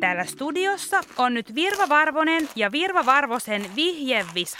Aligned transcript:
Täällä 0.00 0.24
studiossa 0.24 1.00
on 1.16 1.34
nyt 1.34 1.54
Virva 1.54 1.88
Varvonen 1.88 2.48
ja 2.56 2.72
Virva 2.72 3.06
Varvosen 3.06 3.70
vihjevisa. 3.76 4.58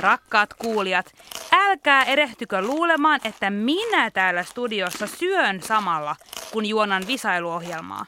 Rakkaat 0.00 0.54
kuulijat, 0.54 1.12
älkää 1.52 2.04
erehtykö 2.04 2.62
luulemaan, 2.62 3.20
että 3.24 3.50
minä 3.50 4.10
täällä 4.10 4.42
studiossa 4.42 5.06
syön 5.06 5.62
samalla, 5.62 6.16
kun 6.52 6.66
juonan 6.66 7.06
visailuohjelmaa. 7.06 8.06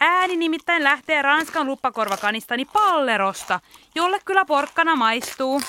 Ääni 0.00 0.36
nimittäin 0.36 0.84
lähtee 0.84 1.22
Ranskan 1.22 1.66
luppakorvakanistani 1.66 2.64
pallerosta, 2.64 3.60
jolle 3.94 4.18
kyllä 4.24 4.44
porkkana 4.44 4.96
maistuu. 4.96 5.62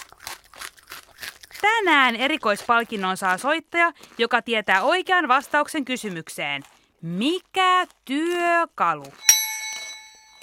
Tänään 1.61 2.15
erikoispalkinnon 2.15 3.17
saa 3.17 3.37
soittaja, 3.37 3.91
joka 4.17 4.41
tietää 4.41 4.81
oikean 4.81 5.27
vastauksen 5.27 5.85
kysymykseen. 5.85 6.63
Mikä 7.07 7.85
työkalu? 8.05 9.13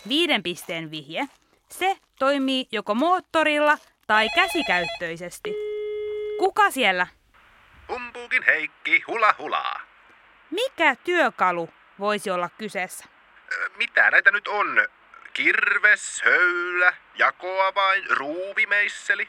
Viiden 0.08 0.42
pisteen 0.42 0.90
vihje. 0.90 1.28
Se 1.68 1.96
toimii 2.18 2.66
joko 2.72 2.94
moottorilla 2.94 3.78
tai 4.06 4.28
käsikäyttöisesti. 4.34 5.54
Kuka 6.38 6.70
siellä? 6.70 7.06
Humpuukin 7.88 8.42
Heikki, 8.42 9.02
hula 9.06 9.34
hulaa. 9.38 9.80
Mikä 10.50 10.96
työkalu 10.96 11.68
voisi 11.98 12.30
olla 12.30 12.48
kyseessä? 12.58 13.04
Mitä 13.76 14.10
näitä 14.10 14.30
nyt 14.30 14.48
on? 14.48 14.86
Kirves, 15.32 16.22
höylä, 16.24 16.94
jakoavain, 17.18 18.04
ruuvimeisseli. 18.10 19.28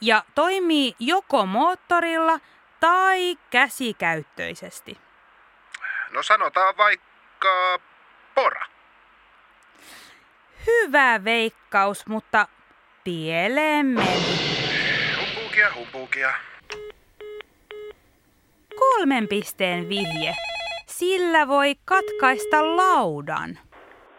Ja 0.00 0.24
toimii 0.34 0.94
joko 0.98 1.46
moottorilla 1.46 2.40
tai 2.80 3.36
käsikäyttöisesti. 3.50 5.07
No 6.12 6.22
sanotaan 6.22 6.76
vaikka 6.76 7.78
pora. 8.34 8.66
Hyvä 10.66 11.20
veikkaus, 11.24 12.06
mutta 12.06 12.48
pieleen 13.04 13.86
meni. 13.86 14.08
Humpuukia, 15.20 15.68
humpuukia. 15.74 16.32
Kolmen 18.78 19.28
pisteen 19.28 19.88
vihje. 19.88 20.34
Sillä 20.86 21.48
voi 21.48 21.74
katkaista 21.84 22.76
laudan. 22.76 23.58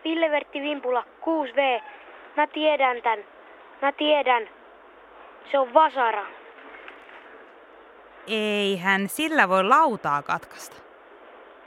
Ville 0.04 0.32
Vertti 0.32 0.62
Vimpula, 0.62 1.02
6V. 1.02 1.84
Mä 2.38 2.48
tiedän 2.48 3.02
tän. 3.02 3.20
Mä 3.82 3.92
tiedän. 3.92 4.50
Se 5.52 5.60
on 5.60 5.74
vasara. 5.74 6.26
Eihän 8.28 9.10
sillä 9.10 9.50
voi 9.50 9.64
lautaa 9.64 10.22
katkaista. 10.22 10.89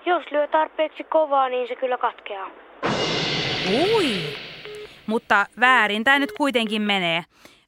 Jos 0.06 0.30
lyö 0.30 0.48
tarpeeksi 0.48 1.04
kovaa, 1.04 1.48
niin 1.48 1.68
se 1.68 1.76
kyllä 1.76 1.98
katkeaa. 1.98 2.50
Ui! 3.70 4.36
Mutta 5.06 5.46
väärin 5.60 6.04
tämä 6.04 6.18
nyt 6.18 6.32
kuitenkin 6.32 6.82
menee. 6.82 7.24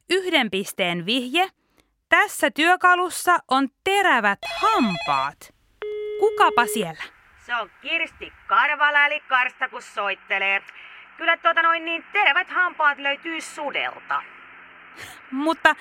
Yhden 0.09 0.51
pisteen 0.51 1.05
vihje. 1.05 1.47
Tässä 2.09 2.51
työkalussa 2.51 3.37
on 3.51 3.67
terävät 3.83 4.39
hampaat. 4.61 5.37
Kukapa 6.19 6.65
siellä? 6.65 7.03
Se 7.37 7.55
on 7.55 7.71
Kirsti 7.81 8.33
Karvala 8.47 9.05
eli 9.05 9.19
Karsta 9.19 9.69
kun 9.69 9.81
soittelee. 9.81 10.61
Kyllä 11.17 11.37
tuota 11.37 11.61
noin 11.61 11.85
niin 11.85 12.05
terävät 12.13 12.49
hampaat 12.49 12.97
löytyy 12.97 13.41
sudelta. 13.41 14.21
Mutta 15.31 15.75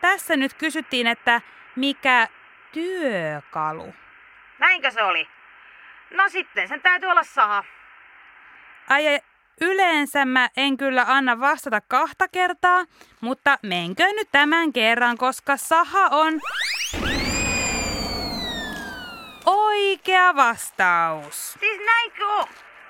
tässä 0.00 0.36
nyt 0.36 0.54
kysyttiin, 0.54 1.06
että 1.06 1.40
mikä 1.76 2.28
työkalu? 2.72 3.94
Näinkö 4.58 4.90
se 4.90 5.02
oli? 5.02 5.28
No 6.10 6.28
sitten, 6.28 6.68
sen 6.68 6.82
täytyy 6.82 7.08
olla 7.08 7.22
saha. 7.22 7.64
Ai, 8.88 9.20
yleensä 9.60 10.24
mä 10.24 10.48
en 10.56 10.76
kyllä 10.76 11.04
anna 11.08 11.40
vastata 11.40 11.80
kahta 11.80 12.28
kertaa, 12.28 12.84
mutta 13.20 13.58
menkö 13.62 14.06
nyt 14.06 14.28
tämän 14.32 14.72
kerran, 14.72 15.18
koska 15.18 15.56
saha 15.56 16.06
on 16.06 16.40
oikea 19.46 20.36
vastaus. 20.36 21.52
Siis 21.52 21.80
näinkö 21.86 22.26
on? 22.26 22.44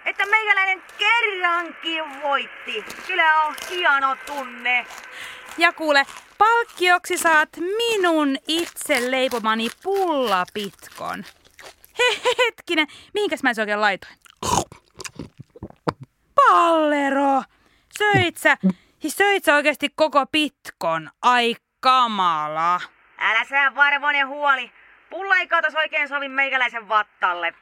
Että 0.04 0.26
meikäläinen 0.26 0.82
kerrankin 0.98 2.22
voitti. 2.22 2.84
Kyllä 3.06 3.42
on 3.42 3.54
hieno 3.70 4.16
tunne. 4.26 4.86
Ja 5.58 5.72
kuule, 5.72 6.06
palkkioksi 6.38 7.18
saat 7.18 7.48
minun 7.56 8.36
itse 8.48 9.10
leipomani 9.10 9.68
pullapitkon. 9.82 11.24
He, 11.98 12.20
hetkinen, 12.38 12.86
mihinkäs 13.14 13.42
mä 13.42 13.54
se 13.54 13.62
oikein 13.62 13.80
laitoin? 13.80 14.14
Pallero! 16.34 17.42
Söit 17.98 18.36
sä, 18.36 18.56
siis 18.98 19.16
söit 19.16 19.44
sä 19.44 19.54
oikeasti 19.54 19.88
koko 19.94 20.26
pitkon? 20.26 21.10
Ai 21.22 21.56
kamala. 21.80 22.80
Älä 23.18 23.44
sä 23.44 23.74
varvonen 23.74 24.28
huoli. 24.28 24.70
Pulla 25.10 25.36
ei 25.36 25.48
katos 25.48 25.74
oikein 25.74 26.08
sovi 26.08 26.28
meikäläisen 26.28 26.88
vattalle. 26.88 27.54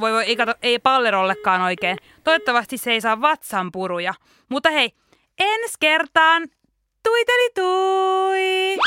Voi 0.00 0.12
voi, 0.12 0.24
ei, 0.24 0.36
kato, 0.36 0.54
ei 0.62 0.78
pallerollekaan 0.78 1.60
oikein. 1.60 1.98
Toivottavasti 2.24 2.78
se 2.78 2.92
ei 2.92 3.00
saa 3.00 3.20
vatsanpuruja. 3.20 4.14
Mutta 4.48 4.70
hei, 4.70 4.92
ensi 5.38 5.76
kertaan 5.80 6.48
tuiteli 7.02 7.50
tui! 7.54 8.78